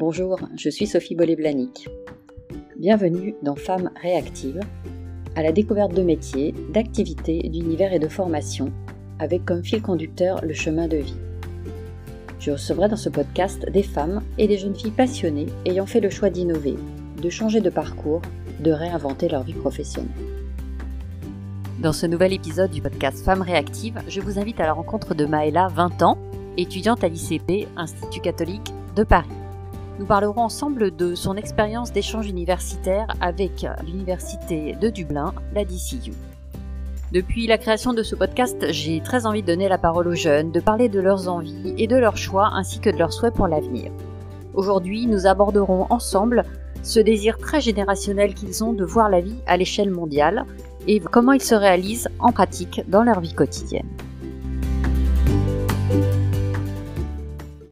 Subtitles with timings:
[0.00, 1.90] Bonjour, je suis Sophie Bollet-Blanic.
[2.78, 4.60] Bienvenue dans Femmes réactives,
[5.36, 8.72] à la découverte de métiers, d'activités, d'univers et de formation,
[9.18, 11.18] avec comme fil conducteur le chemin de vie.
[12.38, 16.08] Je recevrai dans ce podcast des femmes et des jeunes filles passionnées ayant fait le
[16.08, 16.76] choix d'innover,
[17.22, 18.22] de changer de parcours,
[18.58, 20.08] de réinventer leur vie professionnelle.
[21.78, 25.26] Dans ce nouvel épisode du podcast Femmes réactives, je vous invite à la rencontre de
[25.26, 26.16] Maëla, 20 ans,
[26.56, 29.39] étudiante à l'ICP, Institut catholique de Paris.
[30.00, 36.14] Nous parlerons ensemble de son expérience d'échange universitaire avec l'Université de Dublin, la DCU.
[37.12, 40.52] Depuis la création de ce podcast, j'ai très envie de donner la parole aux jeunes,
[40.52, 43.46] de parler de leurs envies et de leurs choix ainsi que de leurs souhaits pour
[43.46, 43.92] l'avenir.
[44.54, 46.44] Aujourd'hui, nous aborderons ensemble
[46.82, 50.46] ce désir très générationnel qu'ils ont de voir la vie à l'échelle mondiale
[50.86, 53.90] et comment ils se réalisent en pratique dans leur vie quotidienne.